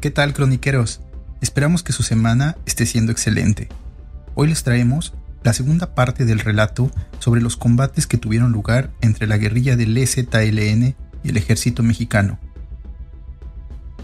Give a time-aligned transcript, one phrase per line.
[0.00, 1.00] ¿Qué tal, croniqueros?
[1.40, 3.68] Esperamos que su semana esté siendo excelente.
[4.36, 5.12] Hoy les traemos
[5.42, 9.96] la segunda parte del relato sobre los combates que tuvieron lugar entre la guerrilla del
[9.96, 12.38] EZLN y el ejército mexicano.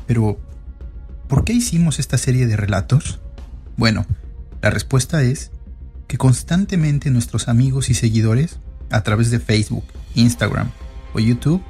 [0.09, 0.41] Pero,
[1.29, 3.21] ¿por qué hicimos esta serie de relatos?
[3.77, 4.05] Bueno,
[4.63, 5.53] la respuesta es
[6.09, 8.59] que constantemente nuestros amigos y seguidores,
[8.91, 9.85] a través de Facebook,
[10.17, 10.73] Instagram
[11.15, 11.63] o YouTube,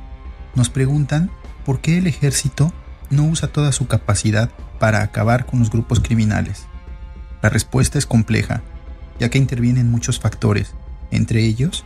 [0.54, 1.30] nos preguntan
[1.66, 2.72] por qué el ejército
[3.14, 6.66] no usa toda su capacidad para acabar con los grupos criminales.
[7.42, 8.62] La respuesta es compleja,
[9.18, 10.74] ya que intervienen muchos factores,
[11.10, 11.84] entre ellos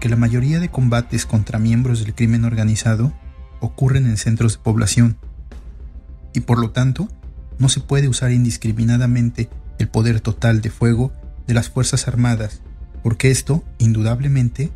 [0.00, 3.12] que la mayoría de combates contra miembros del crimen organizado
[3.60, 5.18] ocurren en centros de población,
[6.32, 7.08] y por lo tanto
[7.58, 11.12] no se puede usar indiscriminadamente el poder total de fuego
[11.46, 12.62] de las Fuerzas Armadas,
[13.02, 14.70] porque esto, indudablemente,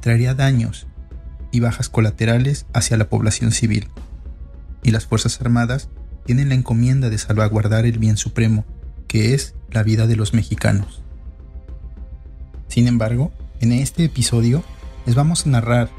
[0.00, 0.86] traería daños
[1.52, 3.88] y bajas colaterales hacia la población civil.
[4.84, 5.88] Y las Fuerzas Armadas
[6.24, 8.64] tienen la encomienda de salvaguardar el bien supremo,
[9.08, 11.02] que es la vida de los mexicanos.
[12.68, 14.62] Sin embargo, en este episodio
[15.06, 15.90] les vamos a narrar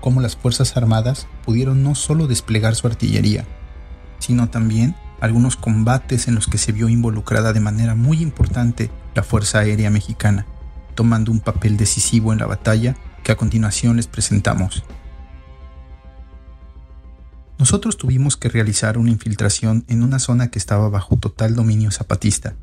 [0.00, 3.46] cómo las Fuerzas Armadas pudieron no solo desplegar su artillería,
[4.18, 9.22] sino también algunos combates en los que se vio involucrada de manera muy importante la
[9.22, 10.46] Fuerza Aérea Mexicana,
[10.94, 14.84] tomando un papel decisivo en la batalla que a continuación les presentamos.
[17.64, 22.56] Nosotros tuvimos que realizar una infiltración en una zona que estaba bajo total dominio zapatista,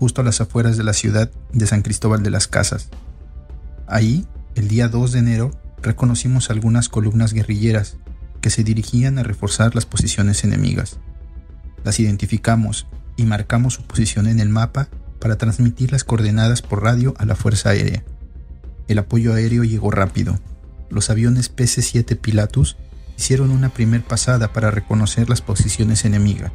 [0.00, 2.88] justo a las afueras de la ciudad de San Cristóbal de las Casas.
[3.86, 4.26] Ahí,
[4.56, 5.50] el día 2 de enero,
[5.80, 7.98] reconocimos algunas columnas guerrilleras
[8.40, 10.98] que se dirigían a reforzar las posiciones enemigas.
[11.84, 14.88] Las identificamos y marcamos su posición en el mapa
[15.20, 18.02] para transmitir las coordenadas por radio a la Fuerza Aérea.
[18.88, 20.40] El apoyo aéreo llegó rápido.
[20.90, 22.76] Los aviones PC-7 Pilatus
[23.16, 26.52] hicieron una primer pasada para reconocer las posiciones enemigas.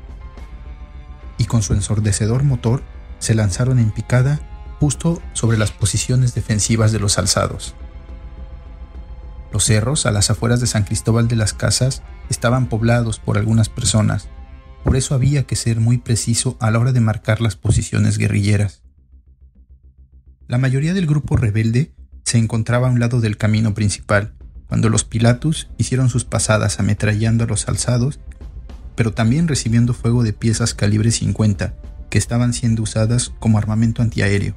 [1.38, 2.84] Y con su ensordecedor motor
[3.20, 4.40] se lanzaron en picada
[4.80, 7.76] justo sobre las posiciones defensivas de los alzados.
[9.52, 13.68] Los cerros a las afueras de San Cristóbal de las Casas estaban poblados por algunas
[13.68, 14.28] personas,
[14.84, 18.84] por eso había que ser muy preciso a la hora de marcar las posiciones guerrilleras.
[20.48, 21.94] La mayoría del grupo rebelde
[22.24, 24.36] se encontraba a un lado del camino principal,
[24.70, 28.20] cuando los Pilatus hicieron sus pasadas ametrallando a los alzados,
[28.96, 31.74] pero también recibiendo fuego de piezas calibre 50
[32.10, 34.54] que estaban siendo usadas como armamento antiaéreo,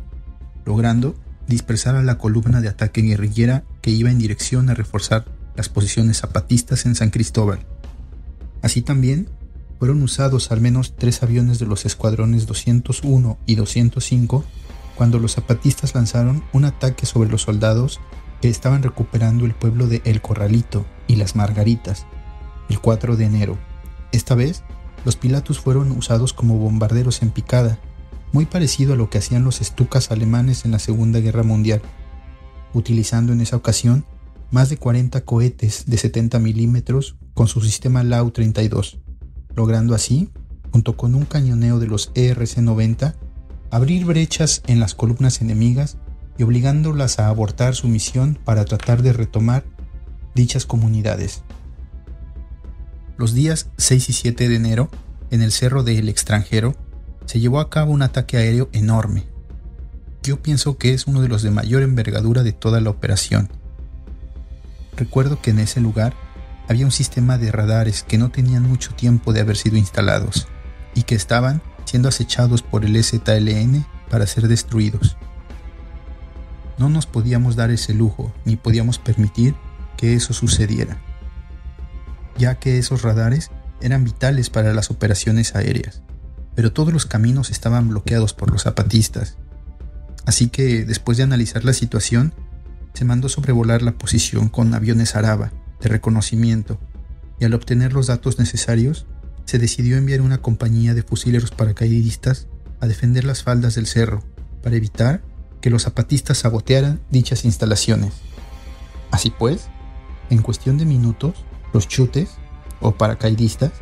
[0.64, 1.16] logrando
[1.48, 5.24] dispersar a la columna de ataque guerrillera que iba en dirección a reforzar
[5.56, 7.60] las posiciones zapatistas en San Cristóbal.
[8.60, 9.28] Así también
[9.78, 14.44] fueron usados al menos tres aviones de los escuadrones 201 y 205
[14.94, 17.98] cuando los zapatistas lanzaron un ataque sobre los soldados
[18.42, 22.06] que estaban recuperando el pueblo de El Corralito y las Margaritas,
[22.68, 23.56] el 4 de enero.
[24.10, 24.64] Esta vez,
[25.04, 27.78] los Pilatus fueron usados como bombarderos en picada,
[28.32, 31.82] muy parecido a lo que hacían los estucas alemanes en la Segunda Guerra Mundial,
[32.74, 34.04] utilizando en esa ocasión
[34.50, 38.98] más de 40 cohetes de 70 milímetros con su sistema Lau-32,
[39.54, 40.30] logrando así,
[40.72, 43.14] junto con un cañoneo de los ERC-90,
[43.70, 45.96] abrir brechas en las columnas enemigas
[46.38, 49.64] y obligándolas a abortar su misión para tratar de retomar
[50.34, 51.42] dichas comunidades.
[53.18, 54.90] Los días 6 y 7 de enero,
[55.30, 56.74] en el Cerro del Extranjero,
[57.26, 59.24] se llevó a cabo un ataque aéreo enorme.
[60.22, 63.50] Yo pienso que es uno de los de mayor envergadura de toda la operación.
[64.96, 66.14] Recuerdo que en ese lugar
[66.68, 70.48] había un sistema de radares que no tenían mucho tiempo de haber sido instalados
[70.94, 75.16] y que estaban siendo acechados por el STLN para ser destruidos.
[76.78, 79.54] No nos podíamos dar ese lujo ni podíamos permitir
[79.96, 80.98] que eso sucediera,
[82.38, 86.02] ya que esos radares eran vitales para las operaciones aéreas,
[86.54, 89.36] pero todos los caminos estaban bloqueados por los zapatistas.
[90.24, 92.32] Así que, después de analizar la situación,
[92.94, 96.78] se mandó sobrevolar la posición con aviones Araba de reconocimiento
[97.40, 99.06] y al obtener los datos necesarios,
[99.44, 102.46] se decidió enviar una compañía de fusileros paracaidistas
[102.80, 104.22] a defender las faldas del cerro
[104.62, 105.22] para evitar
[105.62, 108.12] que los zapatistas sabotearan dichas instalaciones.
[109.10, 109.68] Así pues,
[110.28, 111.36] en cuestión de minutos,
[111.72, 112.30] los chutes,
[112.80, 113.72] o paracaidistas,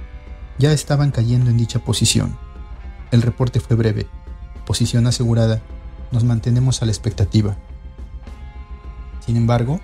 [0.58, 2.36] ya estaban cayendo en dicha posición.
[3.10, 4.06] El reporte fue breve.
[4.66, 5.62] Posición asegurada.
[6.12, 7.56] Nos mantenemos a la expectativa.
[9.24, 9.80] Sin embargo,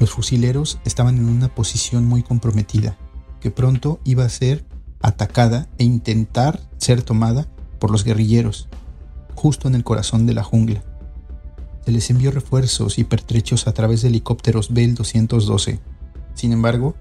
[0.00, 2.96] los fusileros estaban en una posición muy comprometida,
[3.40, 4.64] que pronto iba a ser
[5.00, 7.46] atacada e intentar ser tomada
[7.78, 8.68] por los guerrilleros,
[9.34, 10.82] justo en el corazón de la jungla.
[11.88, 15.78] Se les envió refuerzos y pertrechos a través de helicópteros Bell 212.
[16.34, 16.94] Sin embargo,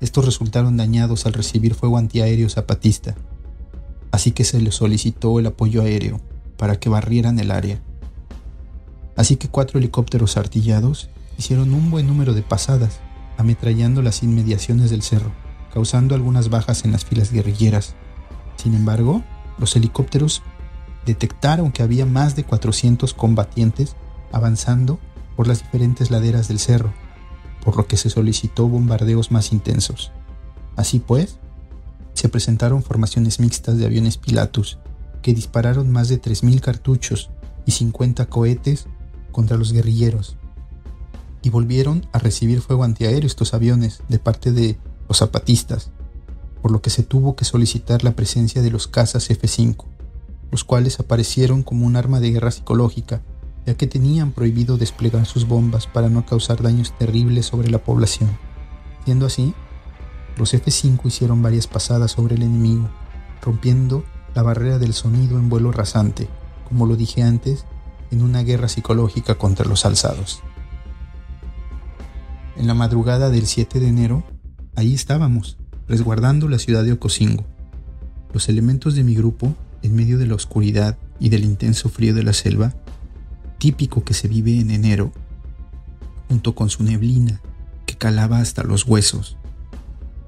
[0.00, 3.14] estos resultaron dañados al recibir fuego antiaéreo zapatista.
[4.10, 6.18] así que se les solicitó el apoyo aéreo
[6.56, 7.82] para que barrieran el área.
[9.16, 13.00] Así que cuatro helicópteros artillados hicieron un buen número de pasadas,
[13.36, 15.30] ametrallando las inmediaciones del cerro,
[15.74, 17.96] causando algunas bajas en las filas guerrilleras.
[18.56, 19.22] Sin embargo,
[19.58, 20.40] los helicópteros
[21.04, 23.94] detectaron que había más de 400 combatientes
[24.32, 24.98] avanzando
[25.36, 26.92] por las diferentes laderas del cerro,
[27.64, 30.12] por lo que se solicitó bombardeos más intensos.
[30.76, 31.38] Así pues,
[32.14, 34.78] se presentaron formaciones mixtas de aviones Pilatus,
[35.22, 37.30] que dispararon más de 3.000 cartuchos
[37.64, 38.86] y 50 cohetes
[39.30, 40.36] contra los guerrilleros,
[41.42, 45.90] y volvieron a recibir fuego antiaéreo estos aviones de parte de los zapatistas,
[46.60, 49.84] por lo que se tuvo que solicitar la presencia de los cazas F-5,
[50.50, 53.22] los cuales aparecieron como un arma de guerra psicológica,
[53.66, 58.30] ya que tenían prohibido desplegar sus bombas para no causar daños terribles sobre la población.
[59.04, 59.54] Siendo así,
[60.36, 62.88] los F-5 hicieron varias pasadas sobre el enemigo,
[63.40, 64.04] rompiendo
[64.34, 66.28] la barrera del sonido en vuelo rasante,
[66.68, 67.66] como lo dije antes,
[68.10, 70.42] en una guerra psicológica contra los alzados.
[72.56, 74.24] En la madrugada del 7 de enero,
[74.74, 77.44] ahí estábamos, resguardando la ciudad de Ocosingo.
[78.32, 82.22] Los elementos de mi grupo, en medio de la oscuridad y del intenso frío de
[82.22, 82.74] la selva,
[83.62, 85.12] típico que se vive en enero,
[86.26, 87.40] junto con su neblina
[87.86, 89.36] que calaba hasta los huesos.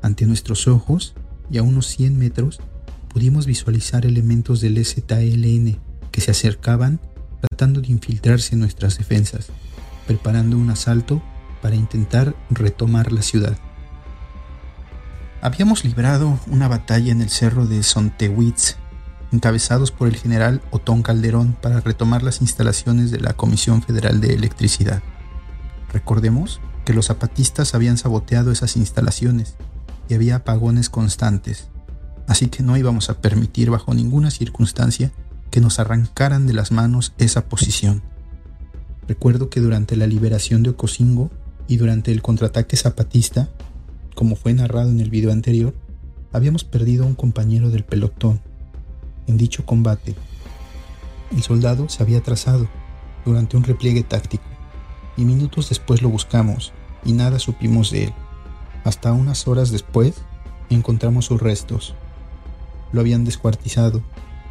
[0.02, 1.14] Ante nuestros ojos,
[1.50, 2.60] y a unos 100 metros,
[3.08, 5.81] pudimos visualizar elementos del ZLN
[6.12, 7.00] que se acercaban
[7.40, 9.48] tratando de infiltrarse en nuestras defensas,
[10.06, 11.20] preparando un asalto
[11.60, 13.58] para intentar retomar la ciudad.
[15.42, 18.76] Habíamos librado una batalla en el cerro de Sontewitz,
[19.34, 24.34] encabezados por el general Otón Calderón para retomar las instalaciones de la Comisión Federal de
[24.34, 25.02] Electricidad.
[25.92, 29.56] Recordemos que los zapatistas habían saboteado esas instalaciones
[30.08, 31.69] y había apagones constantes,
[32.26, 35.12] así que no íbamos a permitir bajo ninguna circunstancia
[35.50, 38.02] que nos arrancaran de las manos esa posición.
[39.06, 41.31] Recuerdo que durante la liberación de Ocosingo
[41.69, 43.48] y durante el contraataque zapatista,
[44.14, 45.75] como fue narrado en el video anterior,
[46.32, 48.40] habíamos perdido a un compañero del pelotón.
[49.26, 50.15] En dicho combate,
[51.32, 52.69] el soldado se había trazado
[53.25, 54.44] durante un repliegue táctico
[55.17, 56.73] y minutos después lo buscamos
[57.05, 58.15] y nada supimos de él.
[58.85, 60.15] Hasta unas horas después
[60.71, 61.94] encontramos sus restos.
[62.93, 64.03] Lo habían descuartizado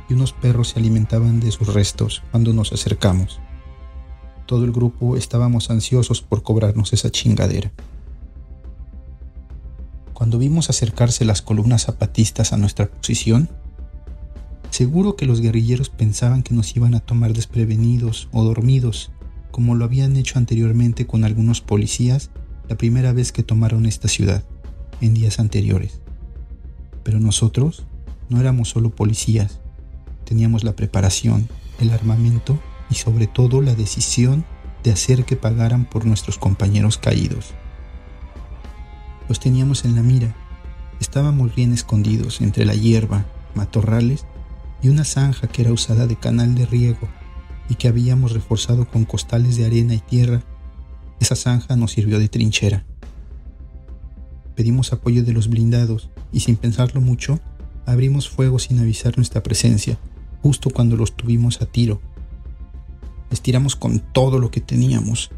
[0.10, 3.40] y unos perros se alimentaban de sus restos cuando nos acercamos.
[4.46, 7.72] Todo el grupo estábamos ansiosos por cobrarnos esa chingadera.
[10.14, 13.50] Cuando vimos acercarse las columnas zapatistas a nuestra posición,
[14.74, 19.12] seguro que los guerrilleros pensaban que nos iban a tomar desprevenidos o dormidos,
[19.52, 22.31] como lo habían hecho anteriormente con algunos policías
[22.68, 24.44] la primera vez que tomaron esta ciudad,
[25.00, 26.02] en días anteriores.
[27.04, 27.86] Pero nosotros
[28.30, 29.59] no éramos solo policías,
[30.26, 32.59] teníamos la preparación, el armamento
[32.90, 34.44] y sobre todo la decisión
[34.83, 37.54] de hacer que pagaran por nuestros compañeros caídos.
[39.30, 40.36] Los teníamos en la mira.
[41.00, 44.26] Estábamos bien escondidos entre la hierba, matorrales
[44.83, 47.07] y una zanja que era usada de canal de riego
[47.69, 50.44] y que habíamos reforzado con costales de arena y tierra.
[51.21, 52.85] Esa zanja nos sirvió de trinchera.
[54.56, 57.40] Pedimos apoyo de los blindados y sin pensarlo mucho,
[57.85, 59.97] abrimos fuego sin avisar nuestra presencia,
[60.42, 62.02] justo cuando los tuvimos a tiro.
[63.31, 65.31] Estiramos con todo lo que teníamos,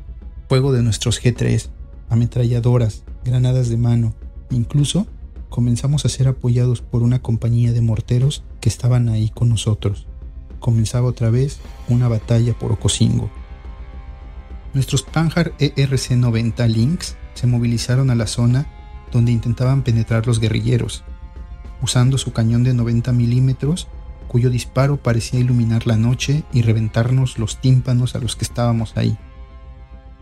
[0.49, 1.69] fuego de nuestros G3,
[2.09, 4.15] ametralladoras, granadas de mano,
[4.49, 5.07] incluso
[5.55, 10.05] comenzamos a ser apoyados por una compañía de morteros que estaban ahí con nosotros.
[10.59, 13.29] Comenzaba otra vez una batalla por Ocosingo.
[14.73, 18.67] Nuestros Panhard ERC-90 Lynx se movilizaron a la zona
[19.13, 21.05] donde intentaban penetrar los guerrilleros,
[21.81, 23.87] usando su cañón de 90 milímetros,
[24.27, 29.17] cuyo disparo parecía iluminar la noche y reventarnos los tímpanos a los que estábamos ahí,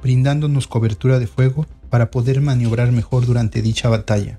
[0.03, 4.37] brindándonos cobertura de fuego para poder maniobrar mejor durante dicha batalla.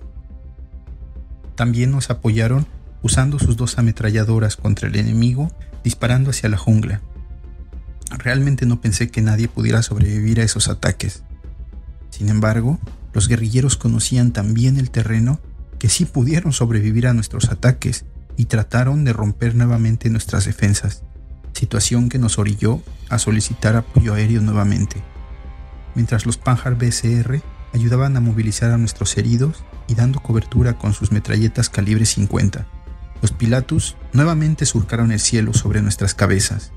[1.54, 2.66] También nos apoyaron
[3.02, 7.00] usando sus dos ametralladoras contra el enemigo, disparando hacia la jungla.
[8.11, 11.23] Realmente no pensé que nadie pudiera sobrevivir a esos ataques.
[12.11, 12.78] Sin embargo,
[13.12, 15.40] los guerrilleros conocían tan bien el terreno
[15.78, 18.04] que sí pudieron sobrevivir a nuestros ataques
[18.37, 21.02] y trataron de romper nuevamente nuestras defensas,
[21.52, 25.02] situación que nos orilló a solicitar apoyo aéreo nuevamente
[25.94, 27.40] mientras los Panhard BCR
[27.74, 32.66] ayudaban a movilizar a nuestros heridos y dando cobertura con sus metralletas calibre 50.
[33.20, 36.72] Los Pilatus nuevamente surcaron el cielo sobre nuestras cabezas.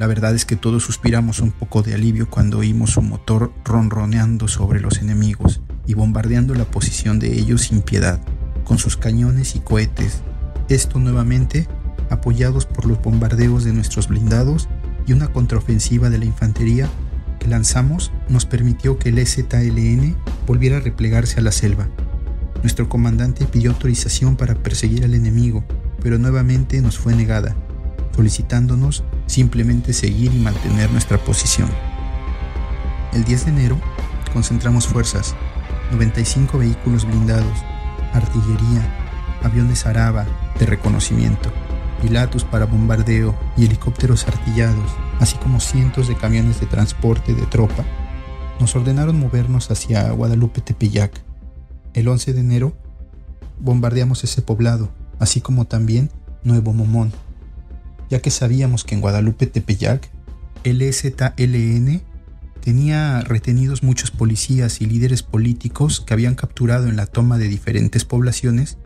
[0.00, 4.48] La verdad es que todos suspiramos un poco de alivio cuando oímos su motor ronroneando
[4.48, 8.20] sobre los enemigos y bombardeando la posición de ellos sin piedad,
[8.64, 10.22] con sus cañones y cohetes,
[10.68, 11.68] Esto nuevamente
[12.10, 14.68] apoyados por los bombardeos de nuestros blindados
[15.06, 16.88] y una contraofensiva de la infantería
[17.42, 21.88] que lanzamos nos permitió que el EZLN volviera a replegarse a la selva.
[22.62, 25.64] Nuestro comandante pidió autorización para perseguir al enemigo,
[26.00, 27.56] pero nuevamente nos fue negada,
[28.14, 31.68] solicitándonos simplemente seguir y mantener nuestra posición.
[33.12, 33.80] El 10 de enero
[34.32, 35.34] concentramos fuerzas,
[35.90, 37.58] 95 vehículos blindados,
[38.12, 38.82] artillería,
[39.42, 40.26] aviones Araba
[40.60, 41.52] de reconocimiento,
[42.50, 44.90] para bombardeo y helicópteros artillados,
[45.20, 47.84] así como cientos de camiones de transporte de tropa,
[48.58, 51.22] nos ordenaron movernos hacia Guadalupe Tepeyac.
[51.94, 52.76] El 11 de enero
[53.60, 54.90] bombardeamos ese poblado,
[55.20, 56.10] así como también
[56.42, 57.12] Nuevo Momón,
[58.10, 60.10] ya que sabíamos que en Guadalupe Tepeyac
[60.64, 62.02] el EZLN
[62.60, 68.04] tenía retenidos muchos policías y líderes políticos que habían capturado en la toma de diferentes
[68.04, 68.76] poblaciones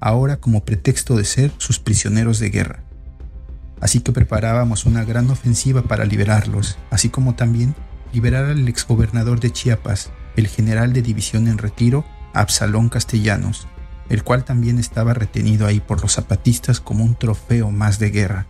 [0.00, 2.82] ahora como pretexto de ser sus prisioneros de guerra.
[3.80, 7.74] Así que preparábamos una gran ofensiva para liberarlos, así como también
[8.12, 13.66] liberar al exgobernador de Chiapas, el general de división en retiro, Absalón Castellanos,
[14.08, 18.46] el cual también estaba retenido ahí por los zapatistas como un trofeo más de guerra.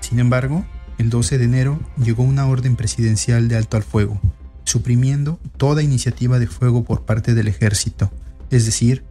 [0.00, 0.64] Sin embargo,
[0.98, 4.20] el 12 de enero llegó una orden presidencial de alto al fuego,
[4.64, 8.10] suprimiendo toda iniciativa de fuego por parte del ejército,
[8.50, 9.04] es decir,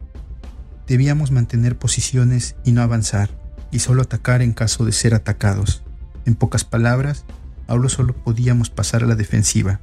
[0.91, 3.29] Debíamos mantener posiciones y no avanzar,
[3.71, 5.83] y solo atacar en caso de ser atacados.
[6.25, 7.23] En pocas palabras,
[7.65, 9.79] ahora solo podíamos pasar a la defensiva.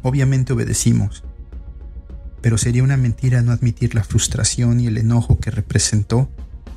[0.00, 1.22] Obviamente obedecimos,
[2.40, 6.30] pero sería una mentira no admitir la frustración y el enojo que representó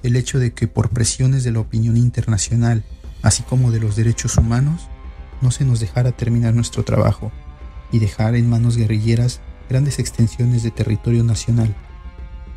[0.03, 2.83] el hecho de que por presiones de la opinión internacional,
[3.21, 4.89] así como de los derechos humanos,
[5.41, 7.31] no se nos dejara terminar nuestro trabajo
[7.89, 9.39] y dejar en manos guerrilleras
[9.69, 11.73] grandes extensiones de territorio nacional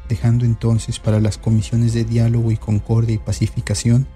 [0.09, 4.07] dejando entonces para las comisiones de diálogo y concordia y pacificación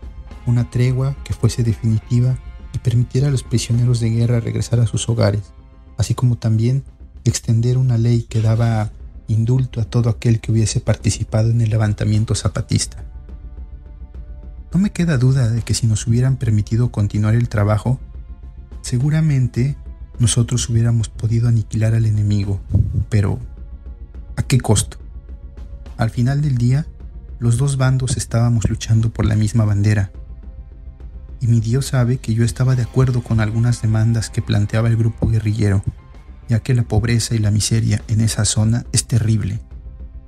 [0.47, 2.39] una tregua que fuese definitiva
[2.75, 5.53] y permitiera a los prisioneros de guerra regresar a sus hogares,
[5.99, 6.85] así como también
[7.25, 8.91] extender una ley que daba
[9.29, 13.05] indulto a todo aquel que hubiese participado en el levantamiento zapatista.
[14.73, 17.99] No me queda duda de que si nos hubieran permitido continuar el trabajo,
[18.83, 19.77] seguramente
[20.19, 22.61] nosotros hubiéramos podido aniquilar al enemigo,
[23.09, 23.39] pero
[24.37, 24.99] ¿a qué costo?
[26.01, 26.87] Al final del día,
[27.41, 30.11] los dos bandos estábamos luchando por la misma bandera.
[31.43, 34.97] Y mi Dios sabe que yo estaba de acuerdo con algunas demandas que planteaba el
[34.97, 35.85] grupo guerrillero,
[36.49, 39.61] ya que la pobreza y la miseria en esa zona es terrible.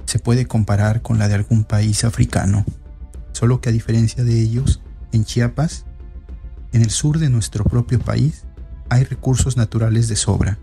[0.05, 2.67] Se puede comparar con la de algún país africano,
[3.33, 5.87] solo que a diferencia de ellos, en Chiapas,
[6.73, 8.45] en el sur de nuestro propio país,
[8.91, 10.59] hay recursos naturales de sobra.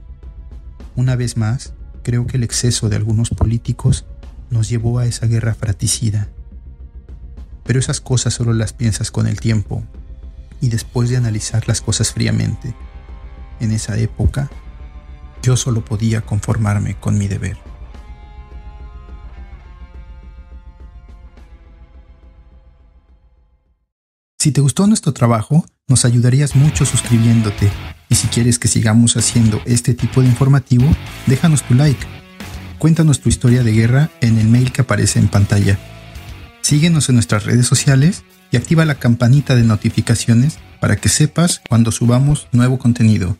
[0.96, 1.74] Una vez más,
[2.04, 4.06] creo que el exceso de algunos políticos
[4.50, 6.28] nos llevó a esa guerra fratricida.
[7.64, 9.84] Pero esas cosas solo las piensas con el tiempo
[10.62, 12.74] y después de analizar las cosas fríamente.
[13.60, 14.50] En esa época,
[15.42, 17.58] yo solo podía conformarme con mi deber.
[24.38, 27.70] Si te gustó nuestro trabajo, nos ayudarías mucho suscribiéndote.
[28.08, 30.86] Y si quieres que sigamos haciendo este tipo de informativo,
[31.28, 32.08] déjanos tu like
[32.80, 35.78] Cuéntanos tu historia de guerra en el mail que aparece en pantalla.
[36.62, 41.92] Síguenos en nuestras redes sociales y activa la campanita de notificaciones para que sepas cuando
[41.92, 43.38] subamos nuevo contenido.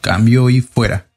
[0.00, 1.07] Cambio y fuera.